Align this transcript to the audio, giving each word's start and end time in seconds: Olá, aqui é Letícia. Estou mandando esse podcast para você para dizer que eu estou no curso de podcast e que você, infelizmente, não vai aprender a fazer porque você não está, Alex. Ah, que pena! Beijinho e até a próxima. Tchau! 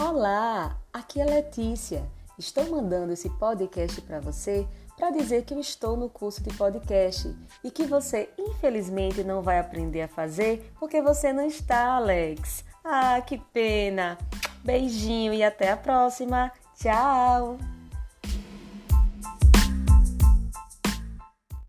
Olá, 0.00 0.78
aqui 0.94 1.20
é 1.20 1.24
Letícia. 1.26 2.10
Estou 2.38 2.70
mandando 2.70 3.12
esse 3.12 3.28
podcast 3.28 4.00
para 4.00 4.18
você 4.18 4.66
para 4.96 5.10
dizer 5.10 5.44
que 5.44 5.52
eu 5.52 5.60
estou 5.60 5.94
no 5.94 6.08
curso 6.08 6.42
de 6.42 6.56
podcast 6.56 7.36
e 7.62 7.70
que 7.70 7.84
você, 7.84 8.30
infelizmente, 8.38 9.22
não 9.22 9.42
vai 9.42 9.58
aprender 9.58 10.00
a 10.00 10.08
fazer 10.08 10.72
porque 10.80 11.02
você 11.02 11.34
não 11.34 11.44
está, 11.44 11.96
Alex. 11.96 12.64
Ah, 12.82 13.20
que 13.20 13.36
pena! 13.52 14.16
Beijinho 14.64 15.34
e 15.34 15.44
até 15.44 15.70
a 15.70 15.76
próxima. 15.76 16.50
Tchau! 16.74 17.58